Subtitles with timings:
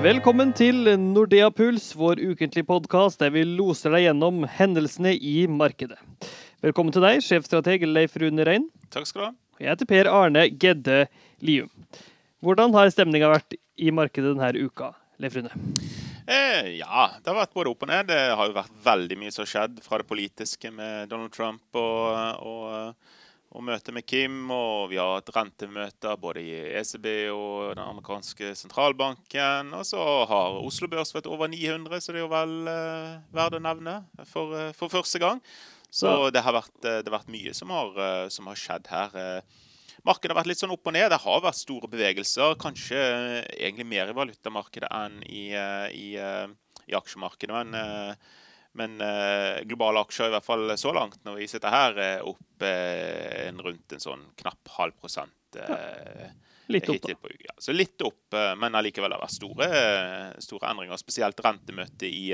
[0.00, 5.98] Velkommen til Nordea Puls, vår ukentlige podkast der vi loser deg gjennom hendelsene i markedet.
[6.64, 8.64] Velkommen til deg, sjefstrateg Leif Rune Rein.
[8.88, 9.30] Takk skal du ha.
[9.60, 11.02] Jeg heter Per Arne Gedde
[11.44, 11.68] Lium.
[12.40, 15.52] Hvordan har stemninga vært i markedet denne uka, Leif Rune?
[16.24, 18.08] Eh, ja, det har vært både opp og ned.
[18.08, 21.76] Det har jo vært veldig mye som har skjedd fra det politiske med Donald Trump
[21.76, 23.12] og, og,
[23.50, 24.44] og møter med Kim.
[24.54, 29.72] Og vi har hatt rentemøter både i ECB og den amerikanske sentralbanken.
[29.76, 33.58] Og så har Oslo Børs vært over 900, så det er jo vel eh, verdt
[33.58, 33.96] å nevne
[34.30, 35.42] for, eh, for første gang.
[35.90, 38.92] Så det har vært, eh, det har vært mye som har, eh, som har skjedd
[38.92, 39.42] her.
[40.06, 41.10] Markedet har vært litt sånn opp og ned.
[41.10, 42.54] Det har vært store bevegelser.
[42.56, 43.00] Kanskje
[43.50, 45.50] egentlig mer i valutamarkedet enn i,
[45.92, 47.52] i, i aksjemarkedet.
[47.52, 48.16] Men,
[48.78, 49.00] men,
[49.66, 53.96] globale aksjer, i hvert fall så langt når vi sitter her, er opp en rundt
[53.96, 55.56] en sånn knapp halv prosent.
[55.58, 55.78] Ja.
[56.70, 57.32] Litt opp, da.
[57.42, 59.70] Ja, så litt opp, men allikevel har det vært store,
[60.44, 61.00] store endringer.
[61.02, 62.28] Spesielt rentemøtet i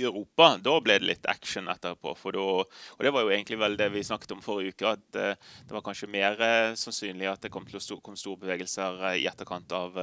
[0.00, 2.14] i Europa, da ble det litt action etterpå.
[2.18, 5.18] For da, og det var jo egentlig vel det vi snakket om forrige uke, at
[5.18, 6.38] uh, det var kanskje mer
[6.78, 9.98] sannsynlig at det kom til å stå, kom store bevegelser i etterkant av,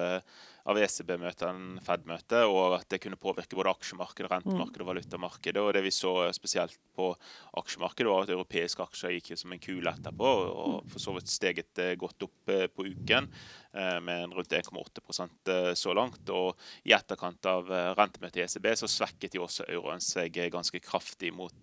[0.68, 5.64] av ECB-møtet enn Fed-møtet, og at det kunne påvirke både aksjemarkedet, rentemarkedet og valutamarkedet.
[5.64, 7.12] Og det vi så spesielt på
[7.62, 10.34] aksjemarkedet, var at europeiske aksjer gikk som en kule etterpå,
[10.66, 13.32] og for så vidt steget godt opp på uken.
[13.78, 15.30] Eh, med rundt 1,8
[15.68, 16.30] eh, så langt.
[16.30, 20.80] Og i etterkant av eh, rentemøtet i ECB så svekket jo også euroen seg ganske
[20.82, 21.54] kraftig mot,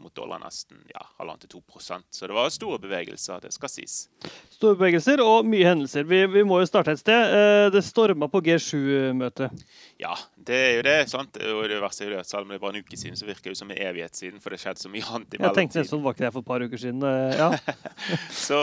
[0.00, 3.70] mot dollar, nesten ja, halvannen til 2 prosent, Så det var store bevegelser, det skal
[3.70, 4.08] sies.
[4.50, 6.06] Store bevegelser og mye hendelser.
[6.08, 7.70] Vi, vi må jo starte et sted.
[7.74, 9.62] Det storma på G7-møtet.
[10.00, 10.94] Ja, det er jo det.
[11.10, 11.36] sant?
[11.52, 13.18] Og det verste er jo det at selv om det er bare en uke siden,
[13.18, 15.46] så virker det som en evighet siden, for det skjedde så mye annet i mellomtiden.
[15.46, 17.04] Jeg tenkte nesten var ikke det for et par uker siden.
[17.36, 17.48] Ja.
[18.46, 18.60] så,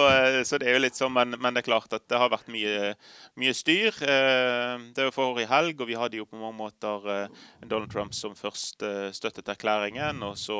[0.49, 2.49] så, det er jo litt sånn, men, men, det er klart at det har vært
[2.53, 2.93] mye
[3.37, 4.01] mye styr.
[4.01, 4.17] Det
[4.97, 8.33] det var forrige helg, og vi hadde jo på mange måter eh, Donald Trump som
[8.37, 10.59] først eh, støttet erklæringen, og så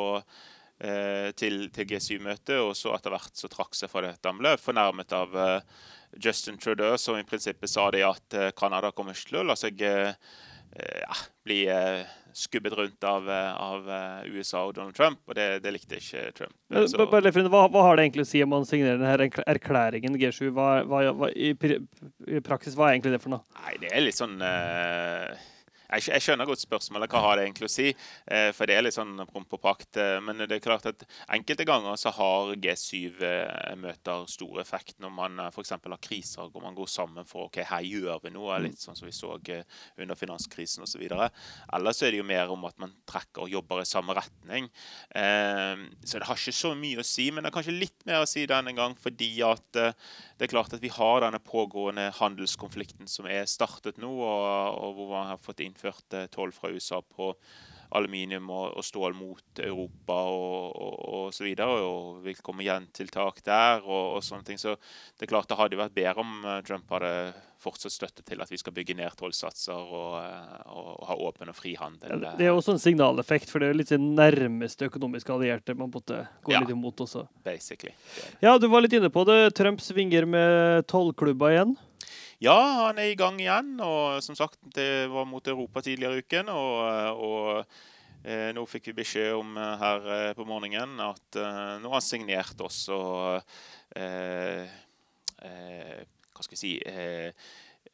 [0.78, 4.30] til, til G7-møtet, og så etter hvert så trakk seg fra dette.
[4.30, 5.34] Han ble fornærmet av
[6.24, 9.82] Justin Trudeau, som i prinsippet sa det at Canada kommer ikke til å la seg
[9.82, 11.18] ja,
[11.48, 11.64] bli
[12.38, 16.54] skubbet rundt av, av, eh, USA og Donald Trump, og det, det likte ikke Trump.
[16.70, 17.08] Så.
[17.10, 20.52] Hva, hva, har det egentlig å si om man signerer denne erklæringen G7?
[20.54, 23.46] Hva, hva, i, i, praksis, hva er egentlig det for noe?
[23.64, 25.54] Nei, Det er litt sånn uh
[25.88, 27.12] jeg, skjønner godt spørsmålet.
[27.12, 27.88] Hva har det egentlig å si?
[28.28, 30.00] Eh, for det er litt sånn promp og prakt.
[30.02, 35.44] Eh, men det er klart at enkelte ganger så har G7-møter stor effekt når man
[35.48, 35.76] f.eks.
[35.78, 38.60] har kriser hvor man går sammen for ok, her gjør vi noe.
[38.66, 41.06] Litt sånn som vi så under finanskrisen osv.
[41.08, 44.68] Ellers er det jo mer om at man trekker og jobber i samme retning.
[45.14, 48.30] Så det har ikke så mye å si, men det er kanskje litt mer å
[48.30, 53.30] si denne gang fordi at det er klart at vi har denne pågående handelskonflikten som
[53.30, 57.36] er startet nå, og hvor man har fått inn innført toll fra USA på
[57.96, 62.90] aluminium og, og stål mot Europa og, og, og, så videre, og vil komme igjen
[62.96, 64.60] tiltak der og, og, sånne ting.
[64.60, 64.76] Så
[65.18, 67.14] det er klart det hadde vært bedre om eh, Trump hadde
[67.58, 70.18] fortsatt støtte til at vi skal bygge ned tollsatser og,
[71.08, 72.22] ha åpen og fri handel.
[72.22, 75.90] Ja, det er også en signaleffekt, for det er litt den nærmeste økonomiske allierte man
[75.94, 77.26] måtte gå ja, litt imot også.
[77.48, 77.96] Basically.
[78.44, 79.40] Ja, du var litt inne på det.
[79.58, 81.74] Trump svinger med tollklubba igjen.
[82.44, 83.76] Ja, han er i gang igjen.
[83.82, 86.52] Og som sagt, det var mot Europa tidligere i uken.
[86.54, 91.78] Og, og eh, nå fikk vi beskjed om eh, her eh, på morgenen at eh,
[91.82, 93.00] nå har han signert også
[93.98, 94.68] eh,
[95.42, 96.04] eh,
[96.34, 96.76] Hva skal vi si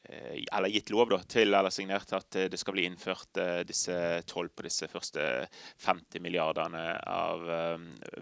[0.03, 3.94] eller gitt lov da, til eller signert at det skal bli innført disse
[4.28, 5.24] toll på disse første
[5.80, 7.46] 50 milliardene av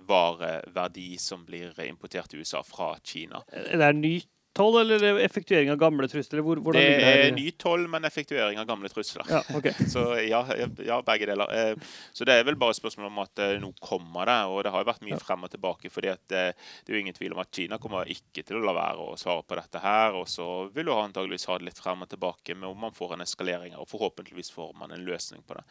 [0.06, 3.42] vareverdi som blir importert til USA fra Kina.
[3.50, 6.42] Det er nytt toll eller effektuering av gamle trusler?
[6.44, 9.24] Hvor, det er det ny toll, men effektuering av gamle trusler.
[9.30, 9.74] Ja, okay.
[9.94, 10.42] Så ja,
[10.84, 11.52] ja, begge deler.
[11.56, 14.38] Eh, så det er vel bare spørsmål om at eh, nå kommer det.
[14.52, 15.92] Og det har jo vært mye frem og tilbake.
[15.94, 18.64] fordi det, eh, det er jo ingen tvil om at Kina kommer ikke til å
[18.66, 20.18] la være å svare på dette her.
[20.20, 23.16] Og så vil du antageligvis ha det litt frem og tilbake med om man får
[23.16, 25.66] en eskalering og forhåpentligvis får man en løsning på det.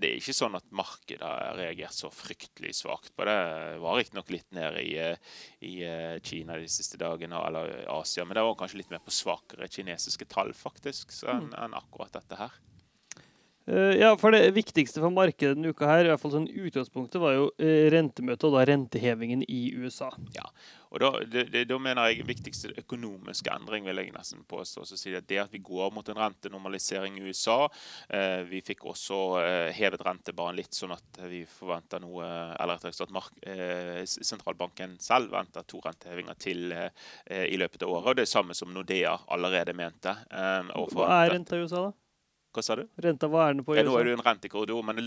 [0.00, 3.36] Det er ikke sånn at markedet har reagert så fryktelig svakt på det.
[3.74, 4.96] Det var riktignok litt nede i,
[5.64, 5.74] i
[6.24, 7.38] Kina de siste dagene.
[7.46, 8.24] eller Asia.
[8.24, 11.56] Men det var kanskje litt mer på svakere kinesiske tall faktisk, enn mm.
[11.66, 12.56] en akkurat dette her.
[13.64, 17.16] Uh, ja, for Det viktigste for markedet denne uka her, i hvert fall sånn utgangspunktet,
[17.22, 20.10] var jo uh, rentemøtet og da rentehevingen i USA.
[20.34, 20.44] Ja,
[20.92, 24.84] og da, det, det, da, mener jeg viktigste økonomiske endring vil jeg nesten påstå.
[24.84, 27.56] Så si det, det at vi går mot en rentenormalisering i USA.
[28.14, 29.18] eh, vi fikk også
[29.74, 32.28] hevet rentebanen litt, sånn at vi forventer noe
[32.60, 33.34] Eller at mark,
[34.06, 38.12] sentralbanken selv venter to rentehevinger til i løpet av året.
[38.12, 40.14] Og det er samme som Nordea allerede mente.
[40.30, 42.03] Hva er renta i USA, da?
[42.54, 42.84] Hva sa du?
[43.02, 43.74] Renta, hva er den på?
[43.74, 45.00] Ja, nå er det jo en rentekorridor, men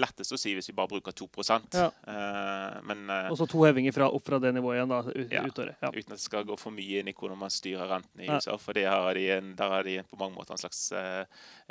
[0.00, 1.28] lettest å si hvis vi bare bruker 2
[1.76, 1.90] Ja.
[2.08, 5.32] Eh, Men eh, Og så to hevinger fra, opp fra det nivået igjen, da, ut,
[5.32, 5.42] Ja.
[5.44, 5.76] utåret.
[5.82, 5.90] Ja.
[5.90, 8.28] uten at det skal gå for mye inn i hvordan man styrer renten i.
[8.30, 8.56] USA.
[8.56, 11.24] For det har de en, der har de på mange måter en slags eh,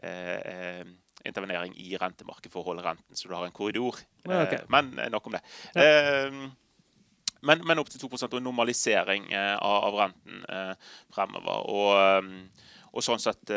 [0.03, 0.83] eh,
[1.25, 3.97] intervenering i rentemarkedet for å holde renten, så du har en korridor.
[4.27, 4.59] Ja, okay.
[4.61, 5.41] Eh, men nok om det.
[5.75, 6.29] Eh,
[7.41, 10.45] men, men opp til 2 og normalisering av, av renten
[11.11, 11.65] fremover.
[11.67, 12.61] Og, eh,
[12.93, 13.49] og sånn sett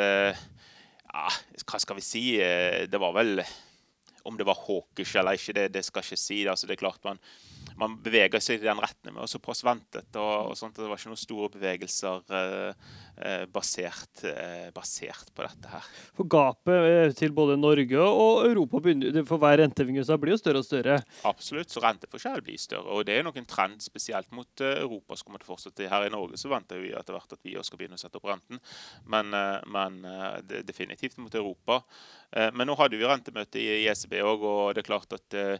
[1.67, 2.25] Hva skal vi si?
[2.43, 3.41] Eh, Det var vel
[4.27, 6.43] Om det var hawkish eller ikke, det, det skal ikke si.
[6.49, 7.21] Altså, det er klart man,
[7.79, 9.17] man beveger seg i den retningen.
[9.17, 10.09] Men også ventet.
[10.19, 12.89] Og, og sånt, Det var ikke noen store bevegelser eh,
[13.23, 15.91] eh, basert, eh, basert på dette her.
[16.17, 20.63] For gapet eh, til både Norge og Europa begynner, for hver renteheving blir jo større
[20.63, 20.99] og større.
[21.29, 21.73] Absolutt.
[21.73, 22.91] Så renteforskjell blir større.
[22.97, 25.91] Og det er nok en trend spesielt mot eh, Europa som kommer til å fortsette.
[25.91, 28.19] Her i Norge så venter vi etter hvert at vi også skal begynne å sette
[28.19, 28.61] opp renten.
[29.11, 29.33] Men,
[29.71, 29.97] men
[30.67, 31.81] definitivt mot Europa.
[32.55, 35.59] Men nå hadde vi rentemøte i i ECB òg, og det er klart at eh,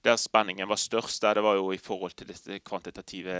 [0.00, 3.34] der spenningen var størst, der det var jo i forhold til dette kvantitative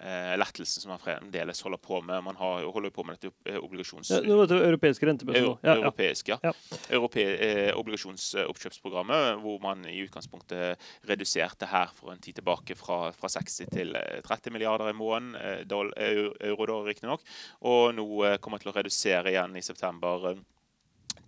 [0.00, 2.22] eh, lettelsen som man fremdeles holder på med.
[2.24, 4.14] Man har, holder på med dette eh, obligasjons...
[4.14, 5.74] Ja, det var det europeiske rentemøter Euro, Ja.
[5.76, 6.38] Europeisk, ja.
[6.42, 6.54] Ja.
[6.96, 13.28] Europe, eh, obligasjonsoppkjøpsprogrammet, hvor man i utgangspunktet reduserte her for en tid tilbake fra, fra
[13.36, 17.20] 60 til eh, 30 milliarder i måneden, eh, euro, eu- euro riktignok,
[17.60, 20.30] og nå eh, kommer til å redusere igjen i september.
[20.32, 20.44] eh,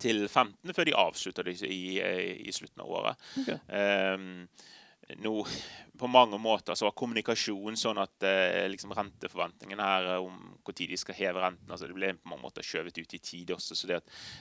[0.01, 3.29] til 15, før de avslutter det i, i, slutten av året.
[3.41, 3.59] Okay.
[4.15, 4.47] Um,
[5.23, 5.33] nå,
[5.99, 10.75] på mange måter så var kommunikasjon sånn at eh, liksom renteforventningene her eh, om hvor
[10.77, 13.53] tid de skal heve renten altså Det ble på mange måter skjøvet ut i tid
[13.55, 13.75] også.
[13.75, 13.99] så Det,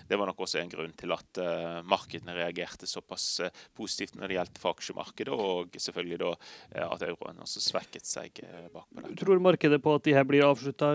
[0.08, 4.28] det var nok også en grunn til at eh, markedene reagerte såpass eh, positivt når
[4.28, 9.04] det gjaldt for aksjemarkedet, og selvfølgelig da eh, at euroen også svekket seg eh, bakpå
[9.04, 9.16] det.
[9.22, 10.92] Tror markedet på at de her blir avslutta,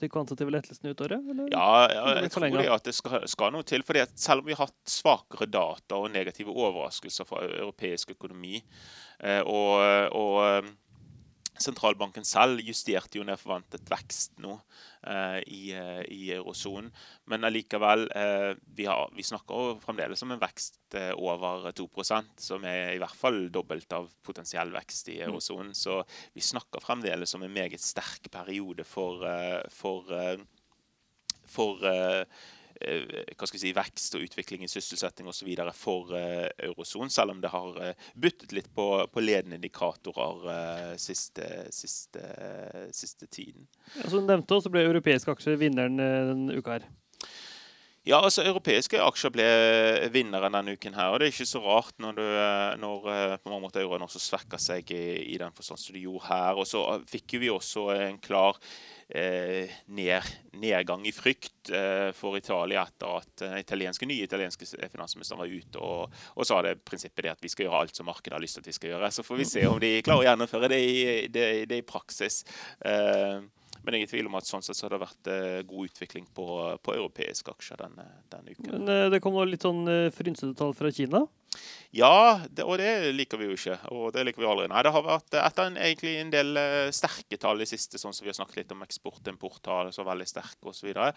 [0.00, 1.30] de kvantitative lettelsene ut året?
[1.32, 1.50] eller?
[1.52, 3.84] Ja, ja, jeg tror det at det skal, skal noe til.
[3.86, 8.62] fordi Selv om vi har hatt svakere data og negative overraskelser fra europeisk økonomi,
[9.24, 9.72] og,
[10.16, 10.74] og eh,
[11.62, 14.54] sentralbanken selv justerte jo ned forventet vekst nå
[15.08, 16.90] eh, i, eh, i eurosonen.
[17.30, 22.66] Men allikevel, eh, vi, har, vi snakker fremdeles om en vekst eh, over 2% som
[22.68, 25.72] er i hvert fall dobbelt av potensiell vekst i eurosonen.
[25.76, 26.02] Så
[26.36, 30.36] vi snakker fremdeles om en meget sterk periode for, eh, for eh,
[31.46, 32.26] for eh, eh,
[32.76, 35.48] hva skal vi si, vekst og utvikling i sysselsetting osv.
[35.76, 37.80] for uh, eurosonen, selv om det har
[38.14, 42.22] byttet litt på, på ledende indikatorer uh, siste, siste,
[42.92, 43.66] siste tiden.
[43.96, 46.88] Ja, som du nevnte, så ble europeiske aksjer vinneren eh, denne uka her.
[48.06, 49.46] Ja, altså Europeiske aksjer ble
[50.14, 50.94] vinneren denne uken.
[50.94, 53.82] her, og Det er ikke så rart når, du, eh, når eh, på mange måter
[53.82, 56.54] euroen også svekker seg i, i den forstand som det gjorde her.
[56.54, 60.22] Og så fikk vi også en klar eh, ned,
[60.58, 65.82] nedgang i frykt eh, for Italia etter at den italienske, nye italienske finansministeren var ute
[65.82, 68.58] og, og sa det prinsippet det at vi skal gjøre alt som markedet har lyst
[68.58, 69.12] til at vi skal gjøre.
[69.14, 70.96] Så får vi se om de klarer å gjennomføre det i,
[71.30, 72.42] det, det i praksis.
[72.82, 73.46] Eh,
[73.86, 75.90] men jeg er i tvil om at sånn sett så har det vært eh, god
[75.92, 76.46] utvikling på,
[76.82, 78.72] på europeiske aksjer denne, denne uken.
[78.72, 81.22] Men eh, det kom litt sånn eh, frynsete tall fra Kina.
[81.94, 83.78] Ja, det, og det liker vi jo ikke.
[83.94, 84.66] Og det liker vi aldri.
[84.72, 86.60] Nei, det har vært etter en, egentlig en del
[86.92, 90.66] sterke tall i siste, sånn som vi har snakket litt om eksport-import-tall, så veldig sterke
[90.66, 90.82] osv.
[90.82, 91.12] Så, videre,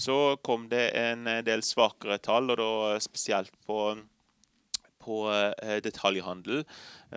[0.00, 0.16] så
[0.46, 3.90] kom det en del svakere tall, og da spesielt på
[5.02, 6.62] på eh, detaljhandel,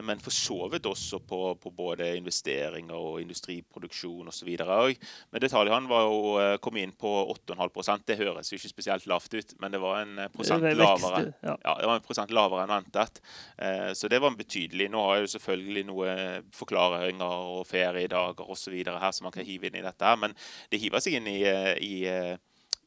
[0.03, 4.49] men for så vidt også på, på både investeringer og industriproduksjon osv.
[4.57, 9.37] Men detaljhandel var jo, eh, kom inn på 8,5% Det høres jo ikke spesielt lavt
[9.37, 11.29] ut, men det var en eh, prosent er lavere.
[11.45, 11.55] ja.
[11.65, 13.21] Ja, det var en prosent lavere enn ventet.
[13.95, 14.89] Så det var en betydelig.
[14.91, 18.75] Nå har jeg jo selvfølgelig noen forklaringer og feriedager osv.
[18.85, 20.35] her som man kan hive inn i dette, men
[20.71, 21.39] det hiver seg inn i,
[21.81, 21.95] i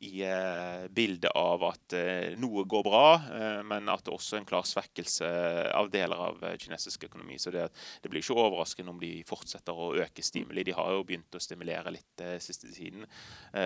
[0.01, 4.43] i eh, bildet av at eh, noe går bra, eh, men at det også er
[4.43, 5.29] en klar svekkelse
[5.75, 7.39] av deler av kinesisk økonomi.
[7.43, 7.67] Så det,
[8.03, 10.67] det blir ikke overraskende om de fortsetter å øke stimuli.
[10.69, 13.07] De har jo begynt å stimulere litt siste tiden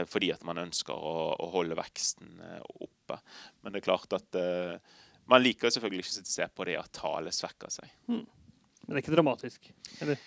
[0.09, 2.37] fordi at man ønsker å, å holde veksten
[2.81, 3.19] oppe.
[3.61, 4.39] Men det er klart at
[5.29, 7.91] man liker selvfølgelig ikke å se på det at tallet svekker seg.
[8.09, 8.25] Men
[8.89, 9.69] det er ikke dramatisk.
[10.01, 10.21] Eller?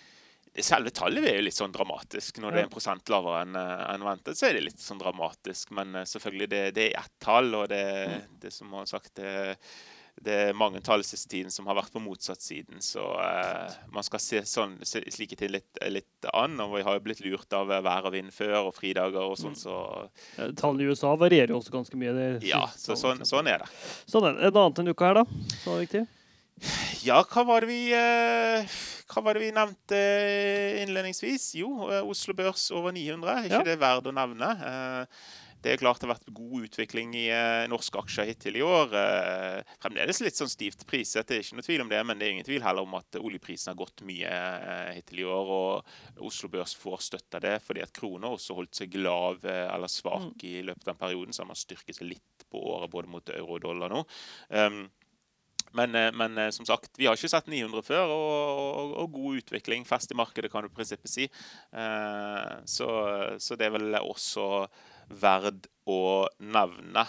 [0.64, 2.38] Selve tallet er jo litt sånn dramatisk.
[2.40, 5.74] Når det er en prosent lavere enn en ventet, så er det litt sånn dramatisk.
[5.76, 7.84] Men eh, selvfølgelig, det, det er ett tall, og det,
[8.40, 9.58] det som har sagt, det,
[10.24, 12.80] det er mange tall siste tiden som har vært på motsatt siden.
[12.84, 16.56] Så eh, man skal se sånn, slike ting litt, litt an.
[16.64, 19.36] Og vi har jo blitt lurt av eh, vær og vind før, og fridager og
[19.40, 19.76] sånn, så
[20.38, 22.16] Ja, Tallene i USA varierer jo også ganske mye.
[22.16, 22.64] Det ja.
[22.80, 23.72] Så sånn, sånn er det.
[24.08, 24.48] Sånn er det.
[24.48, 25.50] En annen enn uka her, da?
[25.60, 26.06] Så viktig.
[27.04, 29.98] Ja, hva var det vi eh, Hva var det vi nevnte
[30.82, 31.52] innledningsvis?
[31.60, 33.38] Jo, eh, Oslo Børs over 900.
[33.38, 33.62] Er ikke Ja.
[33.62, 34.50] det verdt å nevne?
[34.60, 35.06] Eh,
[35.62, 37.26] Det er klart det har vært god utvikling i
[37.66, 38.92] norske aksjer hittil i år.
[39.80, 42.32] Fremdeles litt sånn stivt priset, det er ikke noe tvil om det, men det er
[42.36, 45.46] ingen tvil heller om at oljeprisen har gått mye hittil i år.
[45.56, 49.88] Og Oslo Børs får støtte av det, fordi at krona også holdt seg lav eller
[49.88, 50.44] svak mm.
[50.44, 53.28] i løpet av den perioden, så har man styrket seg litt på året både mot
[53.34, 54.04] euro og dollar nå.
[54.50, 54.88] Um,
[55.72, 58.32] men, eh, men, eh, som sagt, vi har ikke sett 900 før, og,
[58.80, 59.86] og, og god utvikling.
[59.88, 61.28] Fest i markedet, kan du i prinsippet si.
[61.72, 62.88] Eh, så,
[63.42, 64.66] så, det er vel også
[65.22, 67.06] verdt å nevne.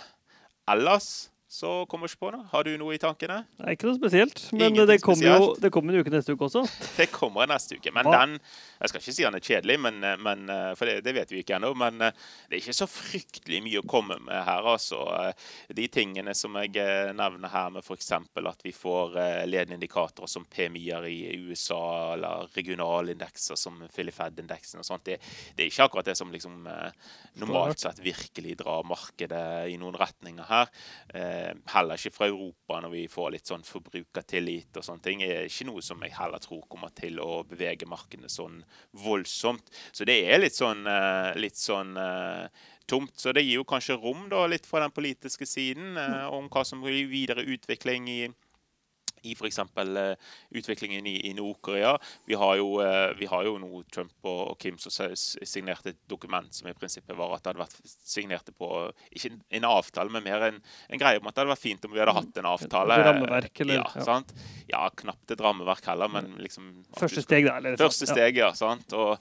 [0.70, 2.44] Ellers så kommer ikke på noe.
[2.51, 3.39] Har du noe i tankene?
[3.62, 4.42] Nei, ikke noe spesielt.
[4.51, 6.63] Men det kommer jo det kommer en uke neste uke også.
[6.98, 7.92] Det kommer neste uke.
[7.94, 8.18] Men Hva?
[8.18, 11.42] den Jeg skal ikke si den er kjedelig, men, men, for det, det, vet vi
[11.44, 11.72] ikke ennå.
[11.77, 15.00] Men eh, det er ikke så fryktelig mye å komme med her, altså.
[15.77, 18.12] De tingene som jeg eh, nevner her med f.eks.
[18.18, 21.82] at vi får eh, ledende indikatorer som PMI-er i USA,
[22.16, 25.22] eller regionalindekser som Philly-Fed-indeksen og sånt, det,
[25.54, 26.68] det, er ikke akkurat det som liksom
[27.39, 30.72] normalt sett virkelig drar markedet i noen retninger her
[31.13, 31.37] Eh,
[31.74, 35.67] heller ikke fra Europa når vi får litt sånn forbrukertillit og sånne ting, er ikke
[35.70, 38.62] noe som jeg heller tror kommer til å bevege markedene sånn
[39.03, 39.72] voldsomt.
[39.91, 43.15] Så det er litt sånn, eh, litt sånn eh, tomt.
[43.20, 45.98] Så det gir jo kanskje rom da, litt fra den politiske siden
[46.32, 48.22] om hva som blir videre utvikling i
[49.27, 49.60] i f.eks.
[49.60, 51.96] Eh, utviklingen i, i Nord-Korea.
[52.25, 56.69] Vi, uh, vi, har jo nå Trump og, og, Kim som signerte et dokument som
[56.69, 58.69] i prinsippet var at det hadde vært signerte på
[59.12, 61.93] ikke en, avtale, men mer en, en, greie om at det hadde vært fint om
[61.93, 62.98] vi hadde hatt en avtale.
[62.98, 63.81] Et rammeverk, eller?
[63.81, 64.34] Ja, sant?
[64.67, 67.57] ja, knapt et rammeverk heller, men liksom Første steg, da?
[67.60, 68.51] Eller, første steg, ja.
[68.57, 68.96] sant?
[68.98, 69.15] Og,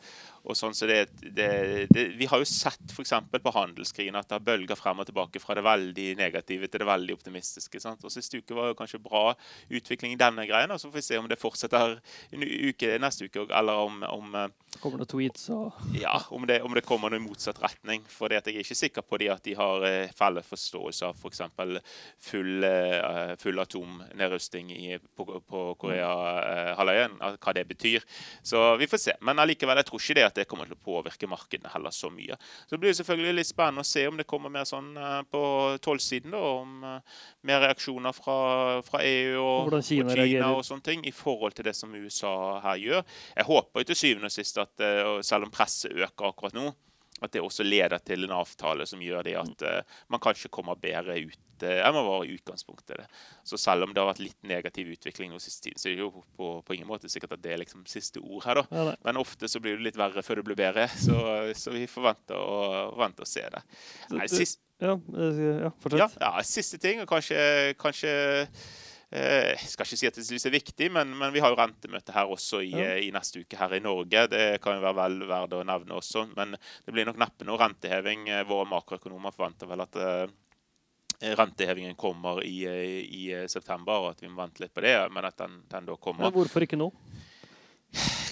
[0.47, 1.49] og sånn, så det, det,
[1.91, 3.13] det, vi har jo sett f.eks.
[3.43, 6.87] på handelskrigen at det har bølga frem og tilbake fra det veldig negative til det
[6.87, 7.81] veldig optimistiske.
[7.83, 8.05] Sant?
[8.07, 9.33] Og Siste uke var jo kanskje bra
[9.67, 10.71] utvikling i denne greien.
[10.71, 11.97] og Så får vi se om det fortsetter
[12.31, 16.75] uke, neste uke eller om, om eh, Kommer det tweets og Ja, om det, om
[16.77, 18.05] det kommer noe i motsatt retning.
[18.13, 21.43] For jeg er ikke sikker på de at de har eh, felles forståelse av f.eks.
[21.57, 21.81] For
[22.29, 24.71] full, uh, full atomnedrusting
[25.17, 27.09] på, på Korea-halvøya,
[27.41, 28.05] hva det betyr.
[28.45, 29.17] Så vi får se.
[29.25, 32.11] Men allikevel, jeg tror ikke det at det kommer til å påvirke markedene heller så
[32.13, 32.37] mye.
[32.67, 35.43] Så det blir selvfølgelig litt spennende å se om det kommer mer sånn uh, på
[35.85, 36.35] tollsiden.
[36.37, 38.39] Om uh, mer reaksjoner fra,
[38.87, 41.95] fra EU og, og Kina, og, Kina og sånne ting i forhold til det som
[41.95, 43.07] USA her gjør.
[43.37, 46.71] Jeg håper jo til syvende og sist at uh, selv om presset øker akkurat nå,
[47.23, 50.79] at det også leder til en avtale som gjør det at uh, man kanskje kommer
[50.81, 52.99] bedre ut enn man var i utgangspunktet.
[52.99, 53.07] Det.
[53.49, 56.05] Så selv om det har vært litt negativ utvikling nå siste tid, så er det
[56.05, 58.61] jo på, på, ingen måte sikkert at det er liksom siste ord her.
[58.61, 58.67] da.
[58.77, 61.17] Ja, Men ofte så blir det litt verre før det blir bedre, så,
[61.57, 63.63] så vi forventer å, forventer å se det.
[64.13, 66.19] Nei, sist, ja, ja, fortsett.
[66.21, 67.41] Ja, ja, siste ting, og kanskje,
[67.81, 68.13] kanskje
[69.07, 72.31] jeg skal ikke si at det er viktig, men, men, vi har jo rentemøte her
[72.33, 72.97] også i, ja.
[72.99, 74.25] i, neste uke her i Norge.
[74.33, 76.25] Det kan jo være vel verdt å nevne også.
[76.35, 78.27] Men det blir nok neppe noe renteheving.
[78.35, 80.01] Eh, våre makroøkonomer forventer vel at
[81.23, 82.67] rentehevingen kommer i,
[83.07, 84.99] i, september, og at vi må vente litt på det.
[85.15, 86.27] Men at den, den da kommer.
[86.27, 86.91] Men hvorfor ikke nå?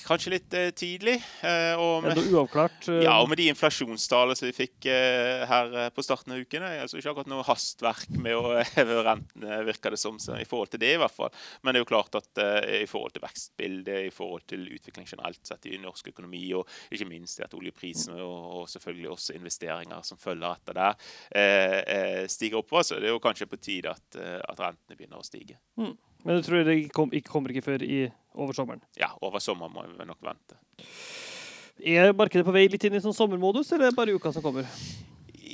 [0.04, 1.16] Kanskje litt uh, tidlig.
[1.42, 2.88] Uh, og med, uavklart?
[2.88, 3.00] Uh...
[3.04, 6.64] Ja, og med de inflasjonstallene som vi fikk her på starten av uken.
[6.66, 10.82] Altså ikke akkurat noe hastverk med å heve rentene, virker det som, i forhold til
[10.82, 11.32] det i hvert fall.
[11.62, 12.42] Men det er jo klart at
[12.82, 17.08] i forhold til vekstbildet, i forhold til utvikling generelt sett i norsk økonomi, og ikke
[17.08, 23.00] minst at oljeprisen og, og, selvfølgelig også investeringer som følger etter der, stiger oppover, så
[23.00, 25.60] det er jo kanskje på tide at, at rentene begynner å stige.
[25.80, 25.94] Mm.
[26.24, 28.04] Men du tror det kom, ikke kommer ikke før i,
[28.34, 28.84] over sommeren?
[28.98, 30.60] Ja, over sommeren må vi nok vente.
[31.84, 34.44] Er markedet på vei litt inn i sånn sommermodus, eller er det bare uka som
[34.44, 34.68] kommer?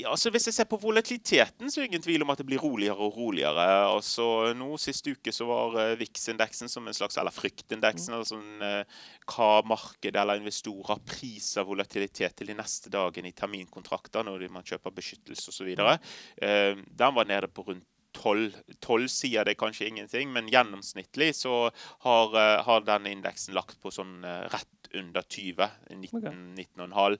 [0.00, 2.46] Ja, altså Hvis jeg ser på volatiliteten, så er det ingen tvil om at det
[2.48, 3.64] blir roligere og roligere.
[3.90, 4.24] Altså
[4.56, 8.20] nå Sist uke så var uh, VIX-indeksen som en slags, eller fryktindeksen, mm.
[8.20, 14.46] altså uh, hva markedet eller investorer priser volatilitet til de neste dagene i terminkontrakter når
[14.54, 15.74] man kjøper beskyttelse osv.
[15.74, 16.84] Mm.
[16.88, 21.70] den var nede på rundt 12, sier det kanskje ingenting, men gjennomsnittlig så
[22.06, 25.68] har, eh, har denne indeksen lagt på sånn eh, rett under 20.
[25.90, 26.40] 19,5.
[26.56, 27.18] 19,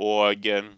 [0.00, 0.70] og eh,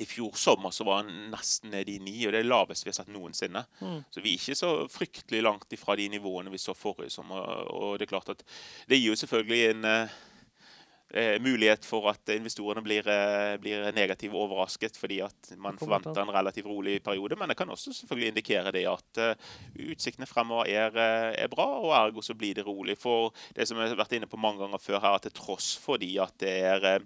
[0.00, 2.92] i fjor sommer så var den nesten nede i 9, og det er lavest vi
[2.92, 3.64] har sett noensinne.
[3.82, 3.98] Mm.
[4.08, 7.66] Så vi er ikke så fryktelig langt ifra de nivåene vi så forrige sommer.
[7.74, 8.44] Og det er klart at
[8.88, 9.88] det gir jo selvfølgelig en
[11.14, 16.32] eh, mulighet for at investorene blir, eh, blir negativt overrasket fordi at man forventer en
[16.34, 17.36] relativt rolig periode.
[17.36, 19.34] Men det kan også selvfølgelig indikere det at uh,
[19.90, 22.98] utsiktene fremover er, eh, er, bra, og ergo så blir det rolig.
[22.98, 25.76] For det som jeg har vært inne på mange ganger før her, at til tross
[25.80, 27.00] fordi at det er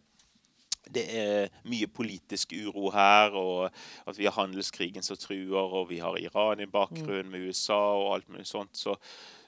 [0.95, 3.71] det er mye politisk uro her, og
[4.07, 8.11] at vi har handelskrigen som truer, og vi har Iran i bakgrunnen med USA og
[8.19, 8.77] alt mulig sånt.
[8.77, 8.93] Så,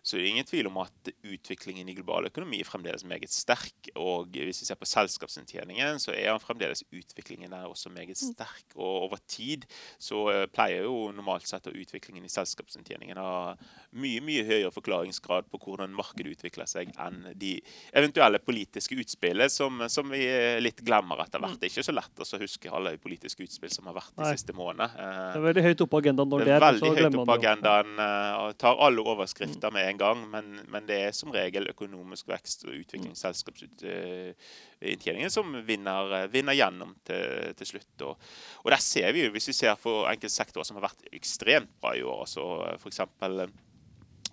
[0.07, 3.91] så er det ingen tvil om at utviklingen i global økonomi er fremdeles meget sterk.
[3.99, 8.33] Og hvis vi ser på selskapsinntjeningen, så er fremdeles utviklingen der også meget mm.
[8.33, 8.67] sterk.
[8.77, 9.67] Og over tid
[9.99, 13.55] så eh, pleier jo normalt sett utviklingen i selskapsinntjeningen har ha
[13.97, 17.57] mye mye høyere forklaringsgrad på hvordan markedet utvikler seg, enn de
[17.97, 20.23] eventuelle politiske utspillene som, som vi
[20.63, 21.57] litt glemmer etter hvert.
[21.57, 21.61] Mm.
[21.61, 24.33] Det er ikke så lett å huske alle politiske utspill som har vært de Nei.
[24.37, 24.91] siste månedene.
[24.97, 26.53] Det er veldig høyt oppe på agendaen når det er.
[26.53, 30.31] Det er veldig høyt oppe på agendaen eh, og tar alle overskrifter med en gang.
[30.31, 36.91] Men, men, det er som regel økonomisk vekst og utvikling selskapsinntjeningen som vinner, vinner gjennom
[37.07, 37.97] til, til slutt.
[38.09, 38.15] Og,
[38.65, 41.73] og, der ser vi jo, hvis vi ser for enkelte sektorer som har vært ekstremt
[41.81, 42.43] bra i år, altså
[42.77, 43.01] f.eks.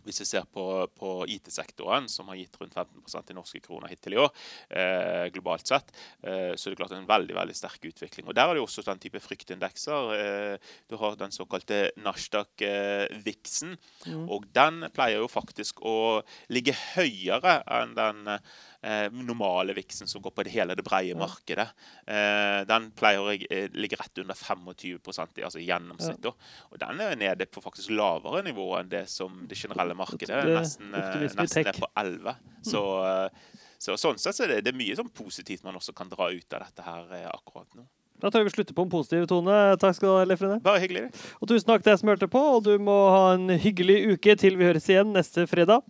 [0.03, 0.65] Hvis vi ser på,
[0.97, 4.31] på IT-sektoren, som har gitt rundt 15% i norske kroner hittil i år,
[4.69, 8.27] eh, globalt sett, eh, så er det klart en veldig veldig sterk utvikling.
[8.27, 10.11] Og Der er det også den type fryktindekser.
[10.17, 13.77] Eh, du har den såkalte Nasdaq-viksen.
[14.07, 14.27] Mm.
[14.29, 16.21] Og den pleier jo faktisk å
[16.53, 18.37] ligge høyere enn den
[18.83, 21.67] eh, normale viksen som går på det hele det brede markedet.
[22.07, 26.27] Eh, den pleier å eh, ligge rett under 25% i altså gjennomsnitt.
[26.27, 26.35] Ja.
[26.69, 30.29] Og den er nede på faktisk lavere nivå enn det som det generelle markedet.
[30.33, 32.37] Det, nesten, eh, nesten er på 11.
[32.63, 35.95] Så, eh, så, sånn sett så er det, det er mye sånn positivt man også
[35.95, 37.87] kan dra ut av dette her akkurat nå.
[38.23, 39.55] Da tør vi slutte på en positiv tone.
[39.81, 41.09] Takk skal du ha, Leif Bare hyggelig.
[41.41, 44.37] Og tusen takk til deg som hørte på, og du må ha en hyggelig uke
[44.39, 45.83] til vi høres igjen neste fredag.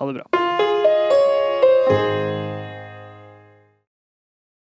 [0.00, 0.44] Ha det bra.